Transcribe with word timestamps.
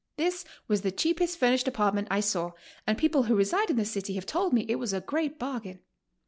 This 0.17 0.43
was 0.67 0.81
the 0.81 0.89
cheap 0.89 1.21
est 1.21 1.37
furnished 1.39 1.67
apartment 1.67 2.07
I 2.09 2.21
saw, 2.21 2.53
and 2.87 2.97
people 2.97 3.25
who 3.29 3.35
reside 3.35 3.69
in 3.69 3.75
the 3.75 3.85
city 3.85 4.15
have 4.15 4.25
told 4.25 4.51
me 4.51 4.65
it 4.67 4.79
was 4.79 4.93
a 4.93 5.01
great 5.01 5.37
bargain. 5.37 5.81